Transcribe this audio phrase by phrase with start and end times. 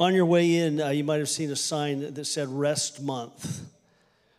[0.00, 3.62] On your way in, uh, you might have seen a sign that said Rest Month.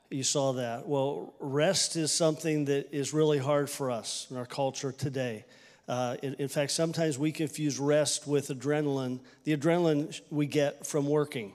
[0.09, 0.87] You saw that.
[0.87, 5.43] Well, rest is something that is really hard for us in our culture today.
[5.85, 11.05] Uh, in, in, fact, sometimes we confuse rest with adrenaline, the adrenaline we get from
[11.05, 11.53] working.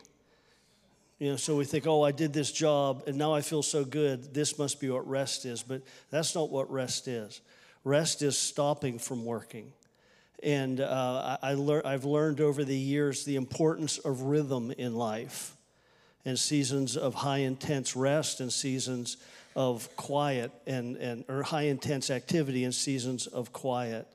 [1.19, 3.87] You know, so we think, oh, I did this job and now I feel so
[3.87, 4.35] good.
[4.35, 5.63] This must be what rest is.
[5.63, 5.81] But
[6.11, 7.41] that's not what rest is.
[7.85, 9.73] Rest is stopping from working.
[10.45, 14.95] And uh, I, I lear- I've learned over the years the importance of rhythm in
[14.95, 15.57] life
[16.27, 19.17] and seasons of high intense rest and seasons
[19.57, 24.07] of quiet and, and or high intense activity and seasons of quiet.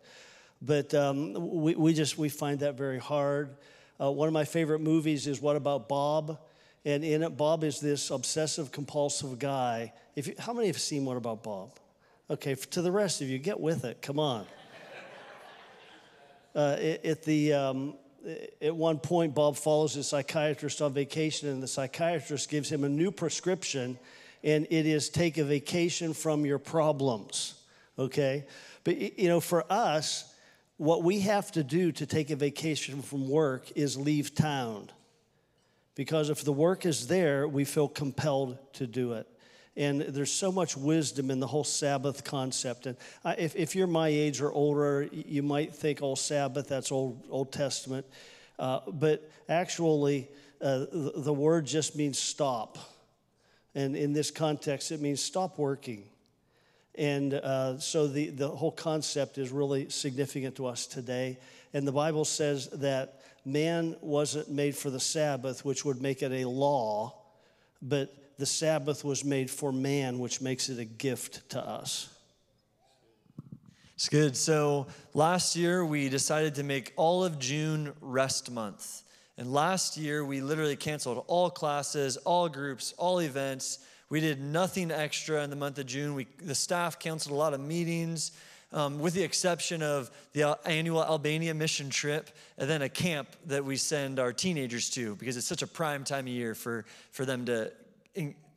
[0.62, 3.56] But um, we, we just we find that very hard.
[4.00, 6.38] Uh, one of my favorite movies is What About Bob?
[6.86, 9.94] And in it, Bob is this obsessive compulsive guy.
[10.16, 11.72] If you, how many have seen What About Bob?
[12.30, 14.04] Okay, to the rest of you, get with it.
[14.04, 14.46] Come on.
[16.56, 17.94] Uh, at the um,
[18.62, 22.90] at one point, Bob follows a psychiatrist on vacation, and the psychiatrist gives him a
[22.90, 23.98] new prescription,
[24.44, 27.56] and it is take a vacation from your problems.
[27.98, 28.46] Okay,
[28.84, 30.34] but you know, for us,
[30.78, 34.90] what we have to do to take a vacation from work is leave town,
[35.96, 39.28] because if the work is there, we feel compelled to do it.
[39.80, 42.86] And there's so much wisdom in the whole Sabbath concept.
[42.86, 42.98] And
[43.38, 47.54] if, if you're my age or older, you might think, oh, Sabbath, that's Old, Old
[47.54, 48.06] Testament.
[48.60, 50.28] Uh, but actually,
[50.60, 52.78] uh, the, the word just means stop.
[53.74, 56.04] And in this context, it means stop working.
[56.96, 61.38] And uh, so the, the whole concept is really significant to us today.
[61.74, 66.34] And the Bible says that man wasn't made for the Sabbath, which would make it
[66.34, 67.14] a law,
[67.82, 72.08] but the Sabbath was made for man, which makes it a gift to us.
[73.96, 74.38] It's good.
[74.38, 79.04] So last year we decided to make all of June rest month.
[79.38, 83.80] And last year we literally canceled all classes, all groups, all events.
[84.10, 86.16] We did nothing extra in the month of June.
[86.16, 88.32] We, the staff canceled a lot of meetings,
[88.72, 93.66] um, with the exception of the annual Albania mission trip and then a camp that
[93.66, 97.26] we send our teenagers to because it's such a prime time of year for, for
[97.26, 97.70] them to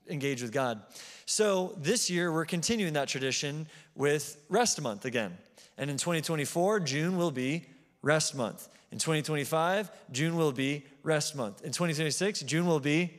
[0.08, 0.82] engage with God.
[1.26, 5.36] So this year, we're continuing that tradition with Rest Month again.
[5.78, 7.64] And in 2024, June will be
[8.02, 8.68] Rest Month.
[8.90, 11.62] In 2025, June will be Rest Month.
[11.62, 13.10] In 2026, June will be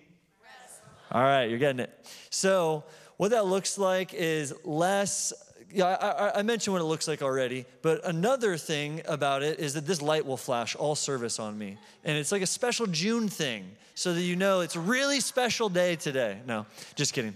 [1.11, 2.07] All right, you're getting it.
[2.29, 2.83] So,
[3.17, 5.33] what that looks like is less
[5.73, 9.73] yeah, I, I, mentioned what it looks like already, but another thing about it is
[9.73, 11.77] that this light will flash all service on me.
[12.03, 15.69] And it's like a special June thing, so that you know it's a really special
[15.69, 16.39] day today.
[16.45, 17.35] No, just kidding.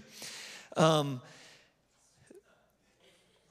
[0.76, 1.20] Um,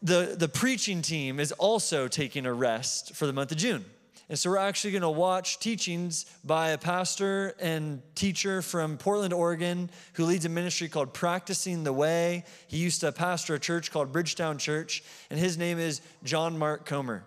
[0.01, 3.83] the, the preaching team is also taking a rest for the month of June.
[4.29, 9.33] And so we're actually going to watch teachings by a pastor and teacher from Portland,
[9.33, 12.43] Oregon, who leads a ministry called Practicing the Way.
[12.67, 16.85] He used to pastor a church called Bridgetown Church, and his name is John Mark
[16.85, 17.23] Comer.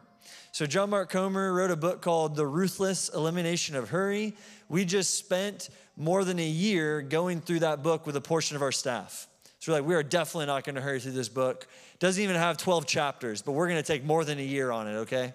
[0.53, 4.35] So, John Mark Comer wrote a book called The Ruthless Elimination of Hurry.
[4.69, 8.63] We just spent more than a year going through that book with a portion of
[8.63, 9.27] our staff.
[9.61, 11.67] So, we're like, we are definitely not going to hurry through this book.
[11.99, 14.87] Doesn't even have 12 chapters, but we're going to take more than a year on
[14.87, 15.33] it, okay?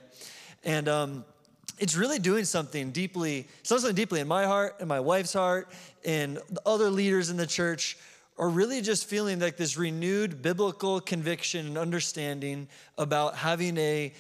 [0.64, 1.26] And, um,
[1.78, 5.70] it's really doing something deeply, something deeply in my heart, in my wife's heart,
[6.04, 7.98] and the other leaders in the church
[8.38, 14.14] are really just feeling like this renewed biblical conviction and understanding about having a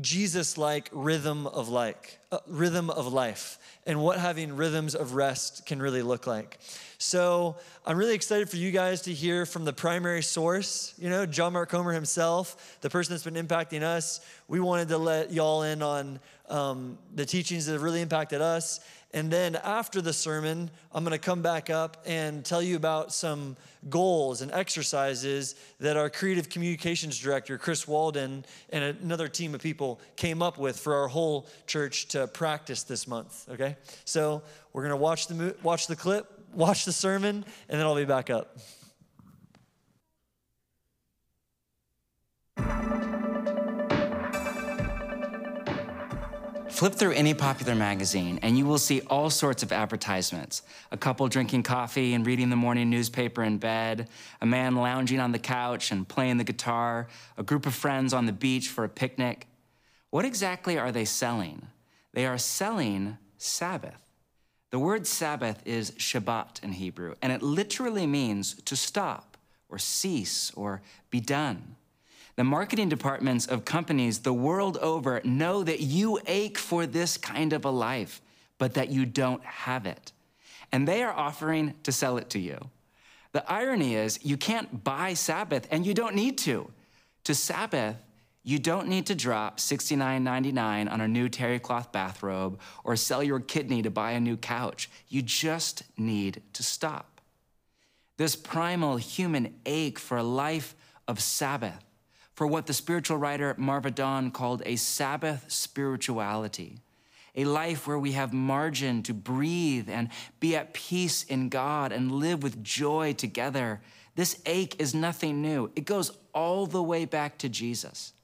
[0.00, 5.80] Jesus-like rhythm of like uh, rhythm of life and what having rhythms of rest can
[5.80, 6.60] really look like.
[6.98, 11.26] So I'm really excited for you guys to hear from the primary source, you know,
[11.26, 14.20] John Mark Comer himself, the person that's been impacting us.
[14.48, 18.80] We wanted to let y'all in on um, the teachings that have really impacted us.
[19.12, 23.12] And then after the sermon, I'm going to come back up and tell you about
[23.12, 23.56] some
[23.88, 30.00] goals and exercises that our creative communications director, Chris Walden, and another team of people
[30.14, 33.48] came up with for our whole church to practice this month.
[33.50, 33.76] Okay?
[34.04, 37.96] So we're going to watch the, watch the clip, watch the sermon, and then I'll
[37.96, 38.58] be back up.
[46.80, 50.62] Flip through any popular magazine and you will see all sorts of advertisements.
[50.90, 54.08] A couple drinking coffee and reading the morning newspaper in bed,
[54.40, 57.06] a man lounging on the couch and playing the guitar,
[57.36, 59.46] a group of friends on the beach for a picnic.
[60.08, 61.66] What exactly are they selling?
[62.14, 64.00] They are selling Sabbath.
[64.70, 69.36] The word Sabbath is Shabbat in Hebrew, and it literally means to stop
[69.68, 70.80] or cease or
[71.10, 71.76] be done.
[72.40, 77.52] The marketing departments of companies the world over know that you ache for this kind
[77.52, 78.22] of a life
[78.56, 80.12] but that you don't have it.
[80.72, 82.58] And they are offering to sell it to you.
[83.32, 86.70] The irony is, you can't buy Sabbath and you don't need to.
[87.24, 87.96] To Sabbath,
[88.42, 93.40] you don't need to drop $69.99 on a new terry cloth bathrobe or sell your
[93.40, 94.88] kidney to buy a new couch.
[95.10, 97.20] You just need to stop.
[98.16, 100.74] This primal human ache for a life
[101.06, 101.84] of Sabbath,
[102.40, 106.78] for what the spiritual writer Marva Dawn called a Sabbath spirituality,
[107.34, 110.08] a life where we have margin to breathe and
[110.40, 113.82] be at peace in God and live with joy together.
[114.14, 115.70] This ache is nothing new.
[115.76, 118.14] It goes all the way back to Jesus.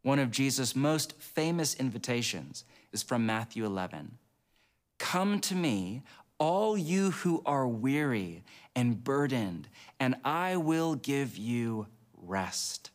[0.00, 4.16] One of Jesus' most famous invitations is from Matthew 11.
[4.96, 6.00] Come to me,
[6.38, 8.44] all you who are weary
[8.74, 9.68] and burdened,
[10.00, 12.88] and I will give you rest.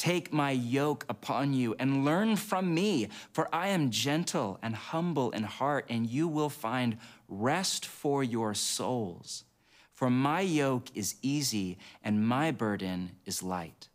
[0.00, 5.30] Take my yoke upon you and learn from me, for I am gentle and humble
[5.32, 6.96] in heart, and you will find
[7.28, 9.44] rest for your souls.
[9.92, 13.90] For my yoke is easy and my burden is light.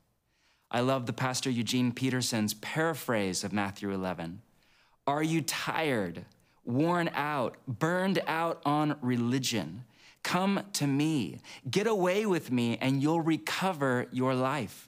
[0.70, 4.44] I love the Pastor Eugene Peterson's paraphrase of Matthew 11.
[5.08, 6.26] Are you tired,
[6.64, 9.86] worn out, burned out on religion?
[10.22, 14.88] Come to me, get away with me, and you'll recover your life.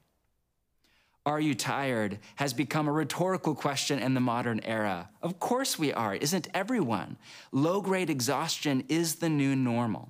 [1.23, 2.17] Are you tired?
[2.37, 5.09] has become a rhetorical question in the modern era.
[5.21, 6.15] Of course we are.
[6.15, 7.17] Isn't everyone?
[7.51, 10.09] Low grade exhaustion is the new normal.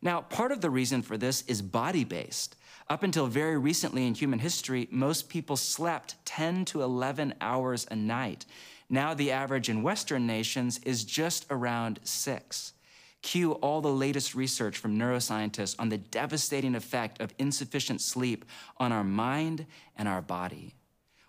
[0.00, 2.54] Now, part of the reason for this is body based.
[2.88, 7.96] Up until very recently in human history, most people slept 10 to 11 hours a
[7.96, 8.46] night.
[8.88, 12.73] Now, the average in Western nations is just around six.
[13.24, 18.44] Cue all the latest research from neuroscientists on the devastating effect of insufficient sleep
[18.76, 19.64] on our mind
[19.96, 20.74] and our body.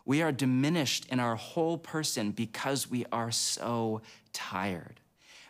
[0.03, 4.01] We are diminished in our whole person because we are so
[4.33, 4.99] tired.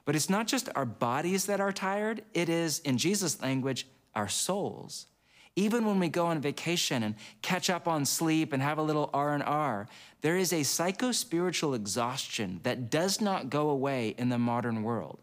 [0.06, 4.30] But it's not just our bodies that are tired, it is, in Jesus' language, our
[4.30, 5.08] souls.
[5.56, 9.10] Even when we go on vacation and catch up on sleep and have a little
[9.16, 9.88] R&R,
[10.22, 15.18] there is a psycho-spiritual exhaustion that does not go away in the modern world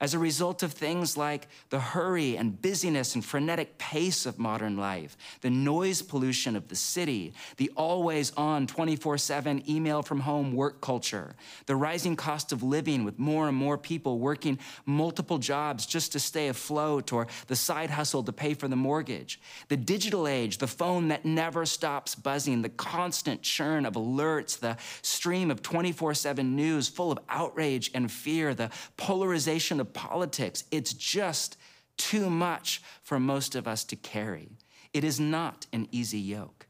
[0.00, 4.76] as a result of things like the hurry and busyness and frenetic pace of modern
[4.76, 10.52] life, the noise pollution of the city, the always on 24 7 email from home
[10.52, 11.34] work culture,
[11.66, 16.20] the rising cost of living with more and more people working multiple jobs just to
[16.20, 20.66] stay afloat or the side hustle to pay for the mortgage, the digital age, the
[20.66, 26.54] phone that never stops buzzing, the constant churn of alerts, the stream of 24 7
[26.56, 30.64] news full of outrage and fear, the polarization of politics.
[30.70, 31.56] It's just
[31.96, 34.50] too much for most of us to carry.
[34.92, 36.66] It is not an easy yoke.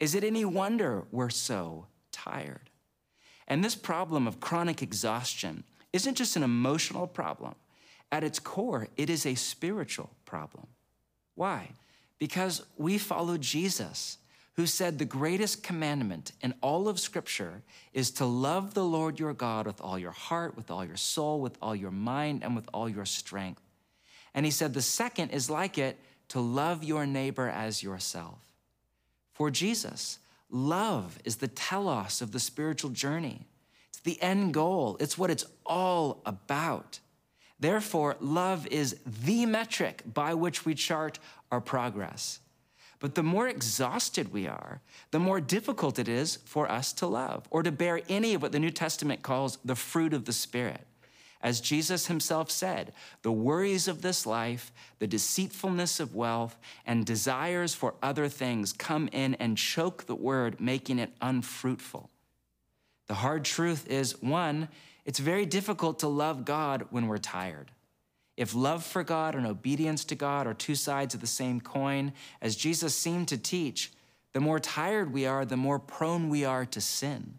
[0.00, 2.70] Is it any wonder we're so tired?
[3.46, 7.54] And this problem of chronic exhaustion isn't just an emotional problem.
[8.10, 10.66] At its core, it is a spiritual problem.
[11.34, 11.70] Why?
[12.18, 14.18] Because we follow Jesus
[14.56, 17.62] who said the greatest commandment in all of Scripture
[17.92, 21.40] is to love the Lord your God with all your heart, with all your soul,
[21.40, 23.62] with all your mind, and with all your strength.
[24.32, 28.38] And he said the second is like it to love your neighbor as yourself.
[29.32, 30.18] For Jesus,
[30.50, 33.46] love is the telos of the spiritual journey.
[33.88, 37.00] It's the end goal, it's what it's all about.
[37.58, 41.18] Therefore, love is the metric by which we chart
[41.50, 42.40] our progress.
[43.04, 44.80] But the more exhausted we are,
[45.10, 48.52] the more difficult it is for us to love or to bear any of what
[48.52, 50.86] the New Testament calls the fruit of the Spirit.
[51.42, 57.74] As Jesus himself said, the worries of this life, the deceitfulness of wealth, and desires
[57.74, 62.08] for other things come in and choke the word, making it unfruitful.
[63.08, 64.70] The hard truth is one,
[65.04, 67.70] it's very difficult to love God when we're tired.
[68.36, 72.12] If love for God and obedience to God are two sides of the same coin,
[72.42, 73.92] as Jesus seemed to teach,
[74.32, 77.38] the more tired we are, the more prone we are to sin.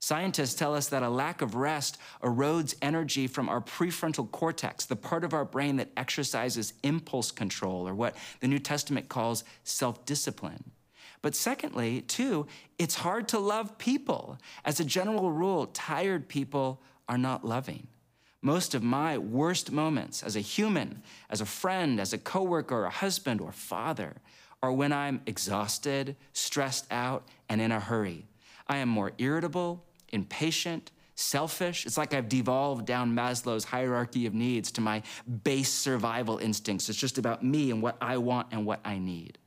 [0.00, 4.96] Scientists tell us that a lack of rest erodes energy from our prefrontal cortex, the
[4.96, 10.04] part of our brain that exercises impulse control, or what the New Testament calls self
[10.04, 10.72] discipline.
[11.22, 12.46] But secondly, too,
[12.78, 14.36] it's hard to love people.
[14.62, 17.86] As a general rule, tired people are not loving.
[18.44, 22.90] Most of my worst moments as a human, as a friend, as a coworker, a
[22.90, 24.16] husband, or father
[24.62, 28.26] are when I'm exhausted, stressed out, and in a hurry.
[28.68, 31.86] I am more irritable, impatient, selfish.
[31.86, 35.02] It's like I've devolved down Maslow's hierarchy of needs to my
[35.42, 36.90] base survival instincts.
[36.90, 39.38] It's just about me and what I want and what I need.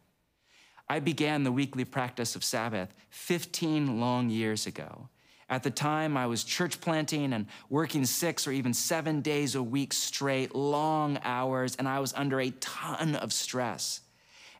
[0.89, 5.09] I began the weekly practice of Sabbath 15 long years ago.
[5.49, 9.63] At the time, I was church planting and working six or even seven days a
[9.63, 14.01] week straight, long hours, and I was under a ton of stress.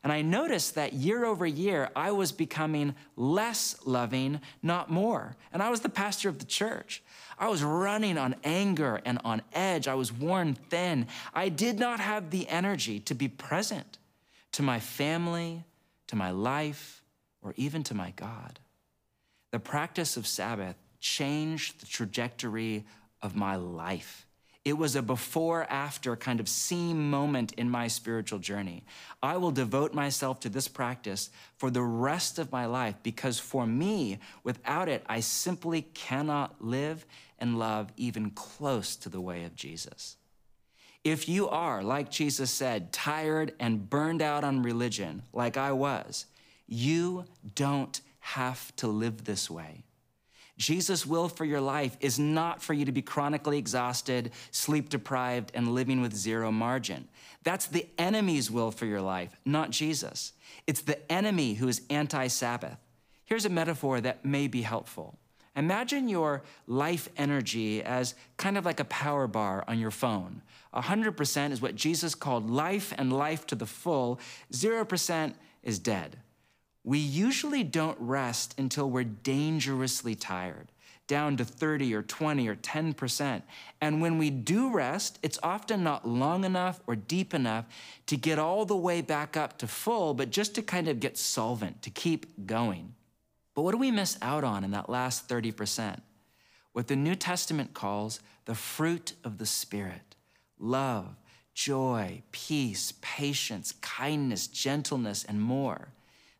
[0.02, 5.36] And I noticed that year over year, I was becoming less loving, not more.
[5.52, 7.02] And I was the pastor of the church.
[7.38, 9.88] I was running on anger and on edge.
[9.88, 11.06] I was worn thin.
[11.34, 13.98] I did not have the energy to be present
[14.52, 15.64] to my family,
[16.06, 17.02] to my life,
[17.42, 18.58] or even to my God.
[19.50, 22.84] The practice of Sabbath changed the trajectory
[23.22, 24.26] of my life.
[24.64, 28.84] It was a before after kind of seam moment in my spiritual journey.
[29.22, 33.66] I will devote myself to this practice for the rest of my life because for
[33.66, 37.06] me, without it, I simply cannot live
[37.38, 40.16] and love even close to the way of Jesus.
[41.02, 46.26] If you are, like Jesus said, tired and burned out on religion, like I was,
[46.66, 47.24] you
[47.54, 49.84] don't have to live this way.
[50.58, 55.52] Jesus' will for your life is not for you to be chronically exhausted, sleep deprived,
[55.54, 57.08] and living with zero margin.
[57.44, 60.32] That's the enemy's will for your life, not Jesus.
[60.66, 62.78] It's the enemy who is anti Sabbath.
[63.24, 65.16] Here's a metaphor that may be helpful.
[65.54, 70.42] Imagine your life energy as kind of like a power bar on your phone.
[70.74, 74.20] 100% is what Jesus called life and life to the full,
[74.52, 76.18] 0% is dead.
[76.88, 80.72] We usually don't rest until we're dangerously tired,
[81.06, 83.42] down to 30 or 20 or 10%.
[83.82, 87.66] And when we do rest, it's often not long enough or deep enough
[88.06, 91.18] to get all the way back up to full, but just to kind of get
[91.18, 92.94] solvent, to keep going.
[93.54, 96.00] But what do we miss out on in that last 30%?
[96.72, 100.16] What the New Testament calls the fruit of the Spirit
[100.58, 101.16] love,
[101.52, 105.92] joy, peace, patience, kindness, gentleness, and more.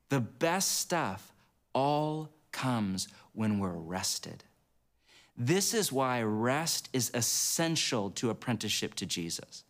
[0.09, 1.33] The best stuff
[1.73, 4.45] all comes when we're rested.
[5.37, 9.65] This is why rest is essential to apprenticeship to Jesus.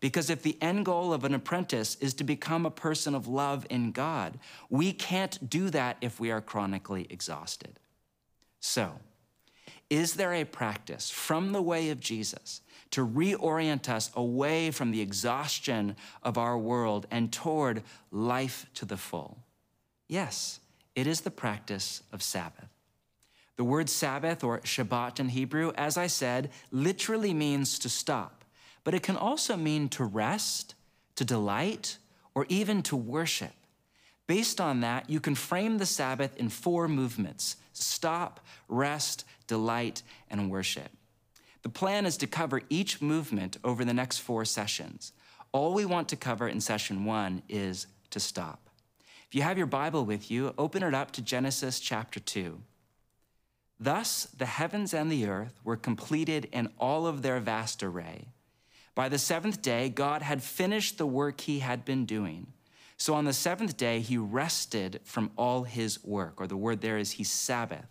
[0.00, 3.66] Because if the end goal of an apprentice is to become a person of love
[3.68, 4.38] in God,
[4.70, 7.78] we can't do that if we are chronically exhausted.
[8.60, 8.92] So,
[9.90, 15.00] is there a practice from the way of Jesus to reorient us away from the
[15.00, 19.38] exhaustion of our world and toward life to the full?
[20.10, 20.58] Yes,
[20.96, 22.68] it is the practice of Sabbath.
[23.54, 28.44] The word Sabbath or Shabbat in Hebrew, as I said, literally means to stop,
[28.82, 30.74] but it can also mean to rest,
[31.14, 31.98] to delight,
[32.34, 33.52] or even to worship.
[34.26, 40.50] Based on that, you can frame the Sabbath in four movements stop, rest, delight, and
[40.50, 40.90] worship.
[41.62, 45.12] The plan is to cover each movement over the next four sessions.
[45.52, 48.69] All we want to cover in session one is to stop.
[49.30, 52.60] If you have your Bible with you, open it up to Genesis chapter 2.
[53.78, 58.26] Thus the heavens and the earth were completed in all of their vast array.
[58.96, 62.48] By the seventh day, God had finished the work he had been doing.
[62.96, 66.98] So on the seventh day, he rested from all his work, or the word there
[66.98, 67.86] is he Sabbathed.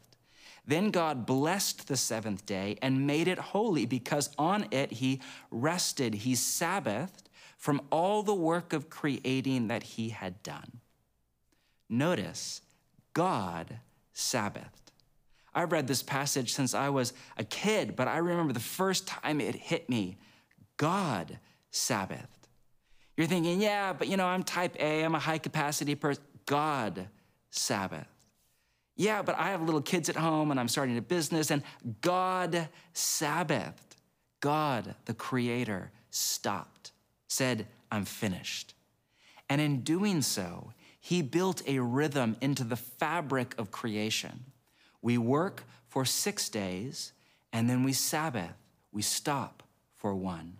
[0.67, 6.15] Then God blessed the seventh day and made it holy because on it he rested,
[6.15, 10.81] he Sabbathed from all the work of creating that he had done.
[11.89, 12.62] Notice,
[13.13, 13.79] God
[14.13, 14.91] Sabbathed.
[15.53, 19.41] I've read this passage since I was a kid, but I remember the first time
[19.41, 20.17] it hit me
[20.77, 21.39] God
[21.72, 22.27] Sabbathed.
[23.17, 26.24] You're thinking, yeah, but you know, I'm type A, I'm a high capacity person.
[26.46, 27.08] God
[27.51, 28.08] Sabbath.
[28.96, 31.63] Yeah, but I have little kids at home and I'm starting a business, and
[32.01, 33.74] God Sabbathed.
[34.41, 36.91] God, the Creator, stopped,
[37.27, 38.74] said, I'm finished.
[39.50, 40.74] And in doing so,
[41.10, 44.46] he built a rhythm into the fabric of creation.
[45.01, 47.13] We work for six days,
[47.51, 48.54] and then we Sabbath.
[48.92, 49.63] We stop
[49.96, 50.58] for one.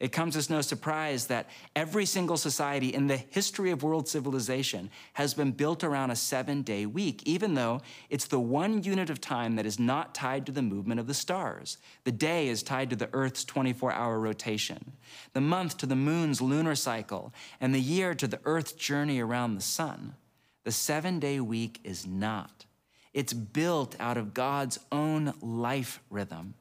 [0.00, 4.88] It comes as no surprise that every single society in the history of world civilization
[5.12, 9.20] has been built around a seven day week, even though it's the one unit of
[9.20, 11.76] time that is not tied to the movement of the stars.
[12.04, 14.92] The day is tied to the Earth's 24 hour rotation,
[15.34, 19.54] the month to the moon's lunar cycle, and the year to the Earth's journey around
[19.54, 20.14] the sun.
[20.64, 22.64] The seven day week is not.
[23.12, 26.54] It's built out of God's own life rhythm.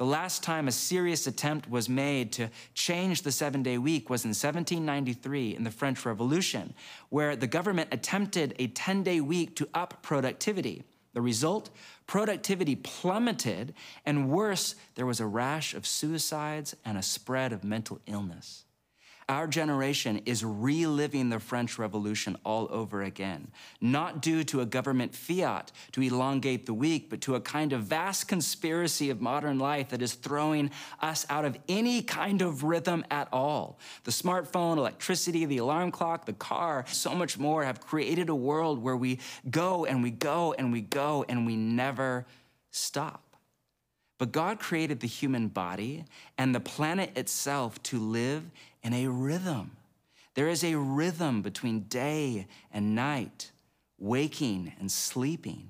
[0.00, 4.24] The last time a serious attempt was made to change the seven day week was
[4.24, 6.72] in 1793 in the French Revolution,
[7.10, 10.84] where the government attempted a 10 day week to up productivity.
[11.12, 11.68] The result?
[12.06, 13.74] Productivity plummeted,
[14.06, 18.64] and worse, there was a rash of suicides and a spread of mental illness.
[19.30, 25.14] Our generation is reliving the French Revolution all over again, not due to a government
[25.14, 29.90] fiat to elongate the week, but to a kind of vast conspiracy of modern life
[29.90, 33.78] that is throwing us out of any kind of rhythm at all.
[34.02, 38.82] The smartphone, electricity, the alarm clock, the car, so much more have created a world
[38.82, 42.26] where we go and we go and we go and we never
[42.72, 43.30] stop.
[44.20, 46.04] But God created the human body
[46.36, 48.50] and the planet itself to live
[48.82, 49.76] in a rhythm.
[50.34, 53.50] There is a rhythm between day and night,
[53.98, 55.68] waking and sleeping.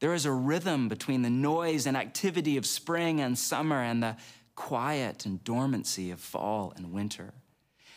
[0.00, 4.16] There is a rhythm between the noise and activity of spring and summer and the
[4.54, 7.34] quiet and dormancy of fall and winter.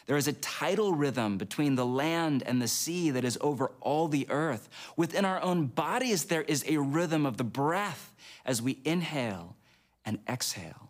[0.08, 4.08] There is a tidal rhythm between the land and the sea that is over all
[4.08, 4.68] the earth.
[4.98, 9.56] Within our own bodies, there is a rhythm of the breath as we inhale
[10.04, 10.89] and exhale.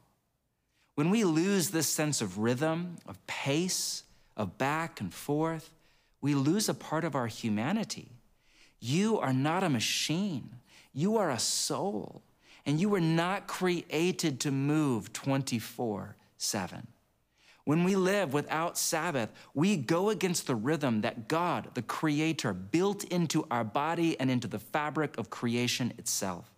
[1.00, 4.04] When we lose this sense of rhythm, of pace,
[4.36, 5.74] of back and forth,
[6.20, 8.12] we lose a part of our humanity.
[8.82, 10.58] You are not a machine,
[10.92, 12.22] you are a soul,
[12.66, 16.88] and you were not created to move 24 7.
[17.64, 23.06] When we live without Sabbath, we go against the rhythm that God, the Creator, built
[23.06, 26.52] into our body and into the fabric of creation itself.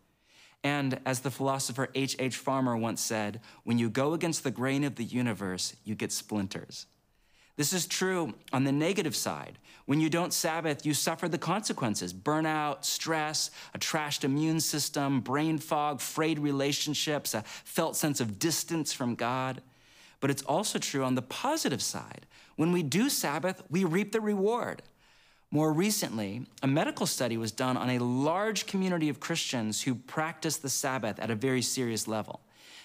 [0.64, 2.16] And as the philosopher H.H.
[2.20, 2.38] H.
[2.38, 6.86] Farmer once said, when you go against the grain of the universe, you get splinters.
[7.58, 9.58] This is true on the negative side.
[9.86, 15.58] When you don't Sabbath, you suffer the consequences burnout, stress, a trashed immune system, brain
[15.58, 19.62] fog, frayed relationships, a felt sense of distance from God.
[20.20, 22.26] But it's also true on the positive side.
[22.56, 24.84] When we do Sabbath, we reap the reward.
[25.54, 30.56] More recently, a medical study was done on a large community of Christians who practice
[30.56, 32.40] the Sabbath at a very serious level.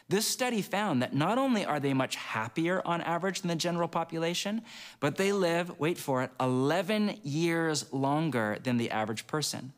[0.09, 3.87] This study found that not only are they much happier on average than the general
[3.87, 4.63] population,
[4.99, 9.73] but they live, wait for it, 11 years longer than the average person.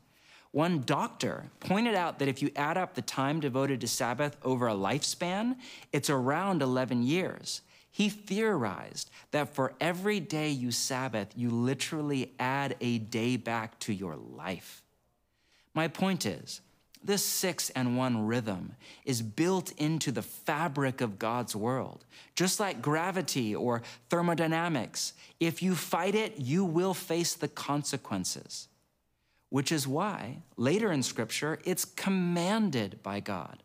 [0.51, 4.67] One doctor pointed out that if you add up the time devoted to Sabbath over
[4.67, 5.57] a lifespan,
[5.93, 7.61] it's around 11 years.
[7.99, 13.93] He theorized that for every day you Sabbath, you literally add a day back to
[13.93, 14.83] your life.
[15.73, 16.61] My point is,
[17.03, 22.05] this six and one rhythm is built into the fabric of God's world.
[22.35, 28.69] Just like gravity or thermodynamics, if you fight it, you will face the consequences.
[29.49, 33.61] Which is why later in Scripture, it's commanded by God.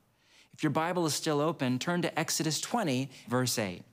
[0.53, 3.85] If your Bible is still open, turn to Exodus 20, verse 8.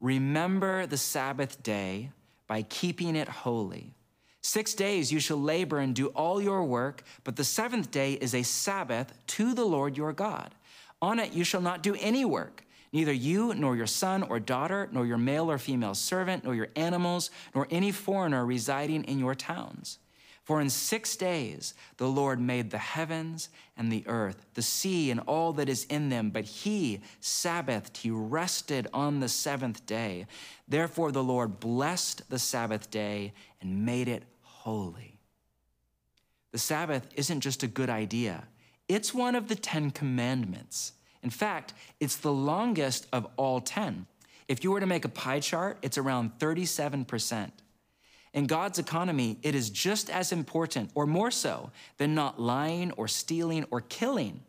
[0.00, 2.10] Remember the Sabbath day
[2.46, 3.94] by keeping it holy.
[4.42, 8.34] Six days you shall labor and do all your work, but the seventh day is
[8.34, 10.54] a Sabbath to the Lord your God.
[11.02, 14.88] On it you shall not do any work, neither you nor your son or daughter,
[14.92, 19.34] nor your male or female servant, nor your animals, nor any foreigner residing in your
[19.34, 19.98] towns.
[20.46, 25.18] For in six days the Lord made the heavens and the earth, the sea and
[25.26, 30.26] all that is in them, but he Sabbathed, he rested on the seventh day.
[30.68, 35.18] Therefore the Lord blessed the Sabbath day and made it holy.
[36.52, 38.44] The Sabbath isn't just a good idea,
[38.88, 40.92] it's one of the Ten Commandments.
[41.24, 44.06] In fact, it's the longest of all 10.
[44.46, 47.50] If you were to make a pie chart, it's around 37%.
[48.36, 53.08] In God's economy, it is just as important, or more so, than not lying or
[53.08, 54.42] stealing or killing.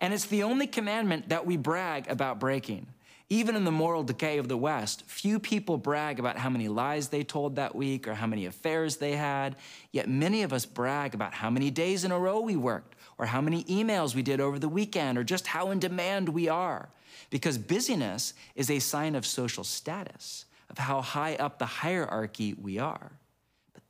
[0.00, 2.86] And it's the only commandment that we brag about breaking.
[3.28, 7.08] Even in the moral decay of the West, few people brag about how many lies
[7.08, 9.56] they told that week or how many affairs they had,
[9.90, 13.26] yet many of us brag about how many days in a row we worked, or
[13.26, 16.90] how many emails we did over the weekend, or just how in demand we are.
[17.28, 22.78] Because busyness is a sign of social status, of how high up the hierarchy we
[22.78, 23.10] are.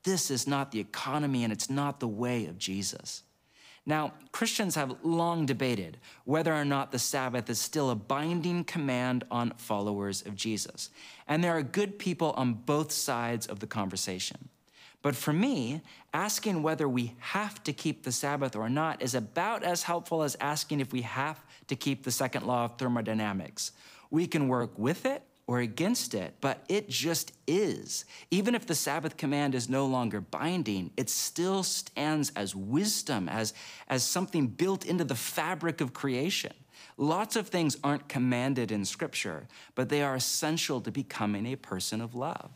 [0.05, 3.23] This is not the economy and it's not the way of Jesus.
[3.85, 9.25] Now, Christians have long debated whether or not the Sabbath is still a binding command
[9.31, 10.91] on followers of Jesus.
[11.27, 14.49] And there are good people on both sides of the conversation.
[15.03, 15.81] But for me,
[16.15, 20.37] asking whether we have to keep the Sabbath or not is about as helpful as
[20.41, 23.73] asking if we have to keep the second law of thermodynamics.
[24.11, 28.05] We can work with it or against it, but it just is.
[28.31, 33.53] Even if the Sabbath command is no longer binding, it still stands as wisdom, as,
[33.89, 36.53] as something built into the fabric of creation.
[36.97, 42.01] Lots of things aren't commanded in Scripture, but they are essential to becoming a person
[42.01, 42.51] of love.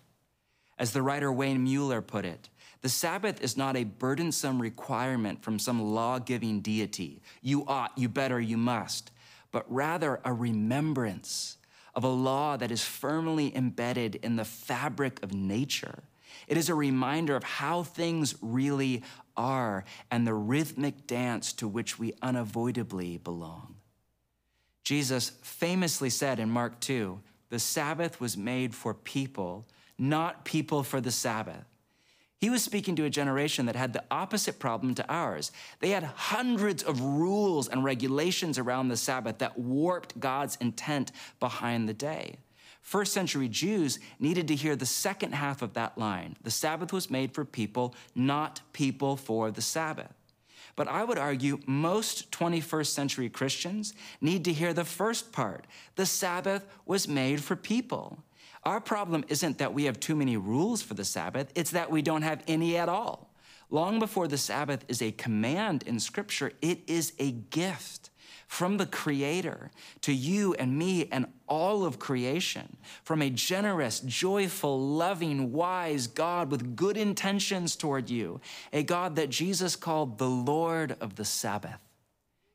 [0.78, 2.48] As the writer Wayne Muller put it,
[2.82, 7.22] the Sabbath is not a burdensome requirement from some law giving deity.
[7.42, 9.10] You ought, you better, you must,
[9.50, 11.55] but rather a remembrance
[11.96, 16.04] of a law that is firmly embedded in the fabric of nature.
[16.46, 19.02] It is a reminder of how things really
[19.36, 23.76] are and the rhythmic dance to which we unavoidably belong.
[24.84, 29.66] Jesus famously said in Mark 2 the Sabbath was made for people,
[29.98, 31.64] not people for the Sabbath.
[32.38, 35.52] He was speaking to a generation that had the opposite problem to ours.
[35.80, 41.88] They had hundreds of rules and regulations around the Sabbath that warped God's intent behind
[41.88, 42.36] the day.
[42.82, 47.10] First century Jews needed to hear the second half of that line the Sabbath was
[47.10, 50.12] made for people, not people for the Sabbath.
[50.76, 56.06] But I would argue most 21st century Christians need to hear the first part the
[56.06, 58.18] Sabbath was made for people.
[58.66, 62.02] Our problem isn't that we have too many rules for the Sabbath, it's that we
[62.02, 63.32] don't have any at all.
[63.70, 68.10] Long before the Sabbath is a command in Scripture, it is a gift
[68.48, 74.80] from the Creator to you and me and all of creation, from a generous, joyful,
[74.80, 78.40] loving, wise God with good intentions toward you,
[78.72, 81.78] a God that Jesus called the Lord of the Sabbath.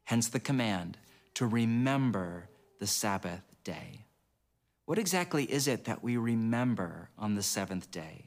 [0.04, 0.98] Hence the command
[1.36, 4.04] to remember the Sabbath day.
[4.86, 8.26] What exactly is it that we remember on the seventh day?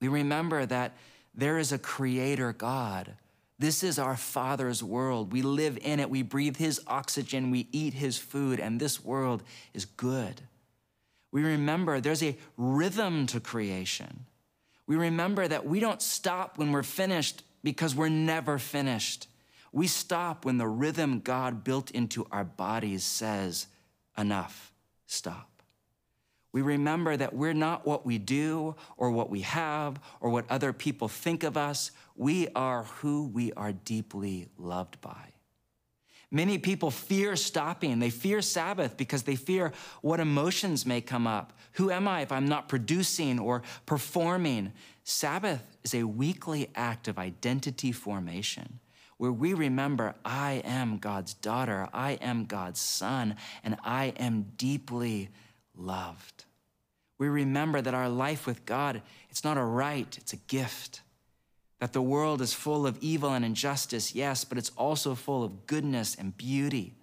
[0.00, 0.96] We remember that
[1.34, 3.14] there is a creator God.
[3.58, 5.32] This is our Father's world.
[5.32, 6.10] We live in it.
[6.10, 7.50] We breathe His oxygen.
[7.50, 10.42] We eat His food, and this world is good.
[11.32, 14.26] We remember there's a rhythm to creation.
[14.86, 19.28] We remember that we don't stop when we're finished because we're never finished.
[19.72, 23.66] We stop when the rhythm God built into our bodies says,
[24.16, 24.72] enough,
[25.06, 25.55] stop.
[26.56, 30.72] We remember that we're not what we do or what we have or what other
[30.72, 31.90] people think of us.
[32.14, 35.34] We are who we are deeply loved by.
[36.30, 37.98] Many people fear stopping.
[37.98, 41.52] They fear Sabbath because they fear what emotions may come up.
[41.72, 44.72] Who am I if I'm not producing or performing?
[45.04, 48.80] Sabbath is a weekly act of identity formation
[49.18, 55.28] where we remember I am God's daughter, I am God's son, and I am deeply
[55.74, 56.45] loved.
[57.18, 61.00] We remember that our life with God, it's not a right, it's a gift.
[61.80, 65.66] That the world is full of evil and injustice, yes, but it's also full of
[65.66, 66.94] goodness and beauty.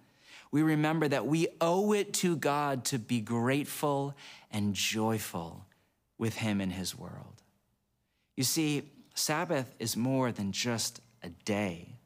[0.50, 4.14] We remember that we owe it to God to be grateful
[4.52, 5.66] and joyful
[6.16, 7.42] with Him in His world.
[8.36, 11.96] You see, Sabbath is more than just a day,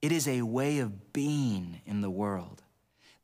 [0.00, 2.62] it is a way of being in the world.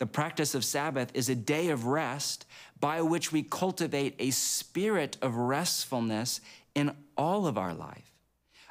[0.05, 2.45] The practice of Sabbath is a day of rest
[2.79, 6.43] by which we cultivate a spirit of restfulness
[6.75, 8.13] in all of our life.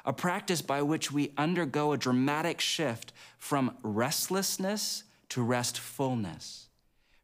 [0.04, 6.68] A practice by which we undergo a dramatic shift from restlessness to restfulness,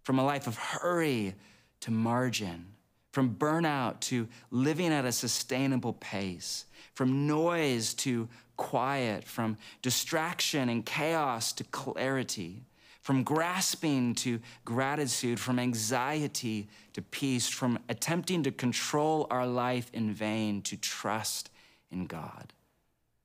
[0.02, 1.36] from a life of hurry
[1.78, 2.66] to margin,
[3.12, 10.84] from burnout to living at a sustainable pace, from noise to quiet, from distraction and
[10.84, 12.64] chaos to clarity
[13.10, 20.12] from grasping to gratitude, from anxiety to peace, from attempting to control our life in
[20.12, 21.50] vain to trust
[21.90, 22.52] in God.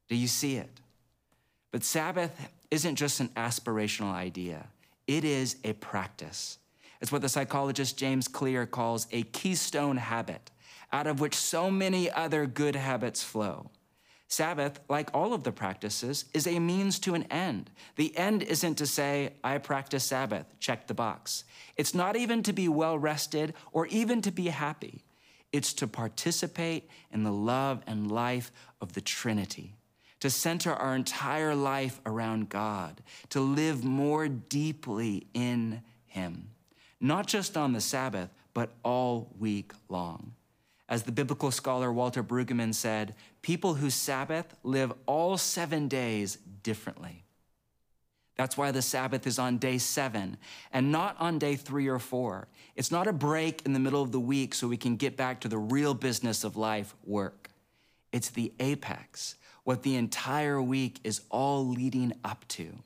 [0.09, 0.79] Do you see it?
[1.69, 4.65] But Sabbath isn't just an aspirational idea,
[5.05, 6.57] it is a practice.
[6.99, 10.49] It's what the psychologist James Clear calls a keystone habit,
[10.91, 13.69] out of which so many other good habits flow.
[14.27, 17.69] Sabbath, like all of the practices, is a means to an end.
[17.95, 21.43] The end isn't to say, I practice Sabbath, check the box.
[21.77, 25.03] It's not even to be well rested or even to be happy.
[25.51, 29.75] It's to participate in the love and life of the Trinity,
[30.19, 36.49] to center our entire life around God, to live more deeply in Him,
[36.99, 40.33] not just on the Sabbath, but all week long.
[40.87, 47.23] As the biblical scholar Walter Brueggemann said, people who Sabbath live all seven days differently.
[48.37, 50.37] That's why the Sabbath is on day seven
[50.73, 52.47] and not on day three or four.
[52.75, 55.41] It's not a break in the middle of the week so we can get back
[55.41, 57.51] to the real business of life, work.
[58.11, 62.79] It's the apex, what the entire week is all leading up to.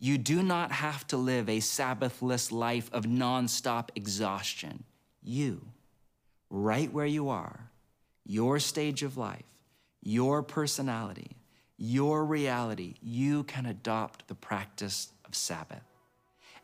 [0.00, 4.82] You do not have to live a Sabbathless life of nonstop exhaustion.
[5.22, 5.60] You
[6.50, 7.70] right where you are,
[8.26, 9.44] your stage of life,
[10.02, 11.36] your personality,
[11.76, 15.82] your reality, you can adopt the practice of Sabbath.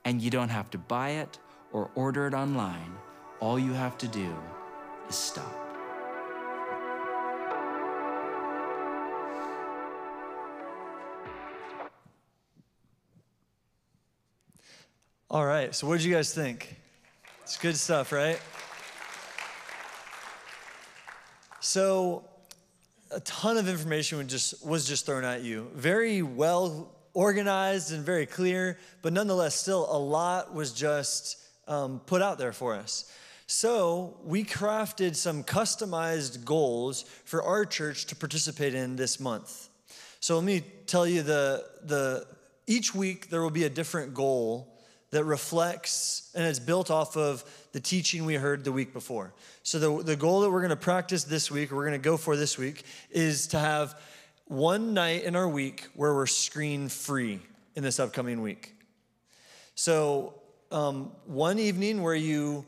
[0.04, 1.38] And you don't have to buy it
[1.72, 2.96] or order it online.
[3.40, 4.34] All you have to do
[5.08, 5.54] is stop.
[15.30, 16.74] All right, so what did you guys think?
[17.42, 18.40] It's good stuff, right?
[21.60, 22.24] So,
[23.10, 25.70] a ton of information was just, was just thrown at you.
[25.74, 32.22] Very well organized and very clear, but nonetheless, still a lot was just um, put
[32.22, 33.10] out there for us.
[33.46, 39.70] So, we crafted some customized goals for our church to participate in this month.
[40.20, 42.26] So, let me tell you the, the
[42.66, 44.77] each week there will be a different goal
[45.10, 49.32] that reflects and it's built off of the teaching we heard the week before.
[49.62, 52.58] So, the, the goal that we're gonna practice this week, we're gonna go for this
[52.58, 53.98] week, is to have
[54.46, 57.40] one night in our week where we're screen free
[57.74, 58.74] in this upcoming week.
[59.74, 60.34] So,
[60.70, 62.66] um, one evening where you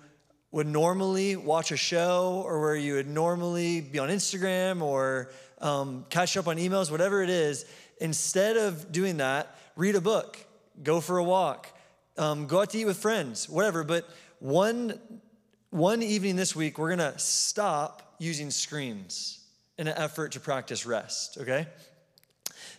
[0.52, 6.06] would normally watch a show or where you would normally be on Instagram or um,
[6.08, 7.66] catch up on emails, whatever it is,
[8.00, 10.38] instead of doing that, read a book,
[10.82, 11.68] go for a walk
[12.20, 13.82] um, go out to eat with friends, whatever.
[13.82, 14.08] But
[14.40, 15.00] one,
[15.70, 19.40] one evening this week, we're gonna stop using screens
[19.78, 21.66] in an effort to practice rest, okay?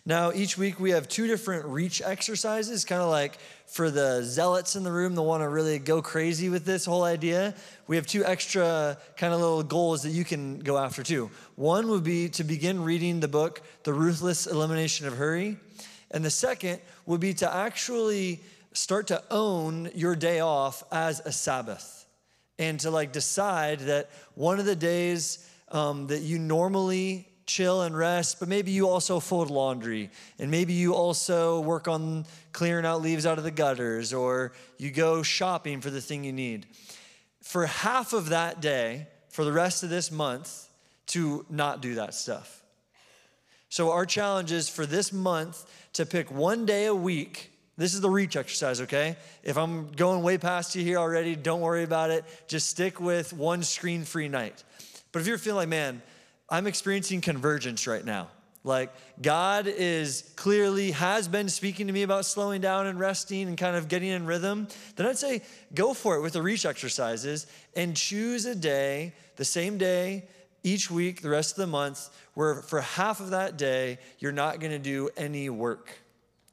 [0.06, 4.76] Now, each week we have two different reach exercises, kind of like for the zealots
[4.76, 7.54] in the room that want to really go crazy with this whole idea.
[7.88, 11.30] We have two extra kind of little goals that you can go after too.
[11.56, 15.56] One would be to begin reading the book, The Ruthless Elimination of Hurry.
[16.12, 18.40] And the second would be to actually
[18.72, 22.06] start to own your day off as a Sabbath
[22.58, 27.96] and to like decide that one of the days um, that you normally chill and
[27.96, 33.02] rest, but maybe you also fold laundry and maybe you also work on clearing out
[33.02, 36.66] leaves out of the gutters or you go shopping for the thing you need.
[37.42, 40.68] For half of that day, for the rest of this month,
[41.08, 42.62] to not do that stuff.
[43.68, 48.00] So, our challenge is for this month to pick one day a week this is
[48.00, 49.16] the reach exercise, okay?
[49.42, 52.24] If I'm going way past you here already, don't worry about it.
[52.46, 54.62] Just stick with one screen free night.
[55.10, 56.02] But if you're feeling like, man,
[56.50, 58.28] I'm experiencing convergence right now,
[58.64, 63.58] like God is clearly has been speaking to me about slowing down and resting and
[63.58, 65.42] kind of getting in rhythm, then I'd say
[65.74, 70.24] go for it with the reach exercises and choose a day, the same day
[70.62, 74.60] each week, the rest of the month, where for half of that day, you're not
[74.60, 75.90] gonna do any work.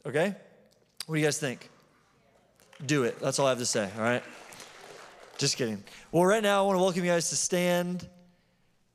[0.05, 0.35] Okay?
[1.09, 1.71] What do you guys think?
[2.85, 3.19] Do it.
[3.19, 4.21] That's all I have to say, all right?
[5.39, 5.83] Just kidding.
[6.11, 8.07] Well, right now, I want to welcome you guys to stand.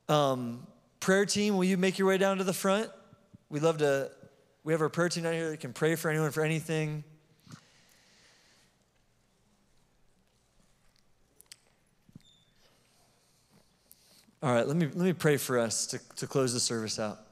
[0.07, 0.65] Um,
[1.01, 2.89] prayer team, will you make your way down to the front?
[3.49, 4.11] We'd love to.
[4.63, 7.03] We have our prayer team down here that can pray for anyone for anything.
[14.41, 17.24] All right, let me, let me pray for us to, to close the service out.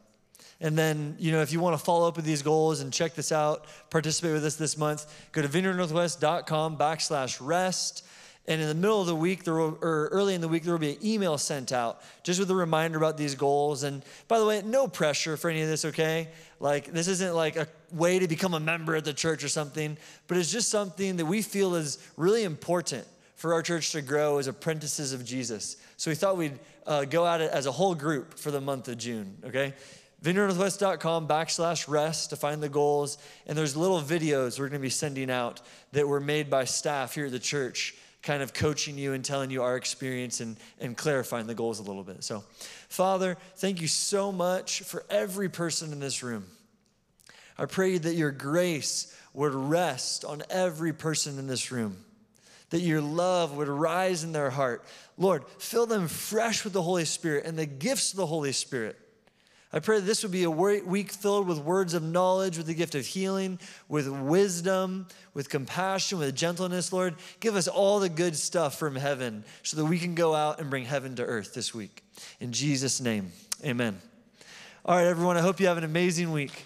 [0.64, 3.16] And then, you know, if you want to follow up with these goals and check
[3.16, 8.06] this out, participate with us this month, go to vineyardnorthwest.com backslash rest.
[8.48, 10.74] And in the middle of the week, there will, or early in the week, there
[10.74, 13.84] will be an email sent out just with a reminder about these goals.
[13.84, 16.30] And by the way, no pressure for any of this, okay?
[16.62, 19.98] Like, this isn't like a way to become a member at the church or something,
[20.28, 24.38] but it's just something that we feel is really important for our church to grow
[24.38, 25.76] as apprentices of Jesus.
[25.98, 28.88] So we thought we'd uh, go at it as a whole group for the month
[28.88, 29.74] of June, okay?
[30.24, 33.18] vineyardnorthwest.com backslash rest to find the goals.
[33.46, 37.14] And there's little videos we're going to be sending out that were made by staff
[37.14, 40.96] here at the church, kind of coaching you and telling you our experience and, and
[40.96, 42.24] clarifying the goals a little bit.
[42.24, 42.44] So,
[42.88, 46.46] Father, thank you so much for every person in this room.
[47.58, 51.98] I pray that your grace would rest on every person in this room,
[52.70, 54.86] that your love would rise in their heart.
[55.18, 58.98] Lord, fill them fresh with the Holy Spirit and the gifts of the Holy Spirit
[59.76, 62.76] I pray that this would be a week filled with words of knowledge, with the
[62.76, 63.58] gift of healing,
[63.90, 67.16] with wisdom, with compassion, with gentleness, Lord.
[67.40, 70.70] Give us all the good stuff from heaven so that we can go out and
[70.70, 72.04] bring heaven to earth this week.
[72.40, 73.32] In Jesus' name,
[73.66, 74.00] amen.
[74.86, 76.66] All right, everyone, I hope you have an amazing week.